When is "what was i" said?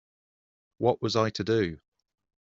0.79-1.29